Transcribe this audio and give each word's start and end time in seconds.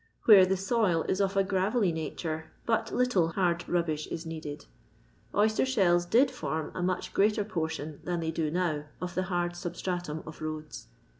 Where 0.25 0.47
the 0.47 0.57
soil 0.57 1.03
is 1.03 1.21
of 1.21 1.37
a 1.37 1.43
gravelly 1.43 1.91
nature, 1.91 2.45
but 2.65 2.91
little 2.91 3.33
hard 3.33 3.69
rubbish 3.69 4.07
is 4.07 4.25
needed. 4.25 4.65
Oyster 5.35 5.63
shells 5.63 6.07
did 6.07 6.31
form 6.31 6.71
a 6.73 6.81
much 6.81 7.13
greater 7.13 7.43
portion 7.43 7.99
than 8.03 8.19
they 8.19 8.31
do 8.31 8.49
now 8.49 8.85
of 8.99 9.13
Uie 9.13 9.25
hard 9.25 9.51
suhatratum 9.51 10.25
of 10.25 10.41
roads. 10.41 10.87